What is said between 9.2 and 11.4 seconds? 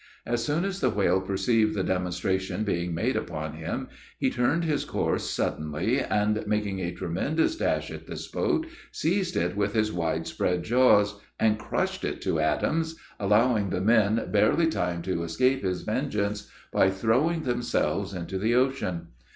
it with his wide spread jaws,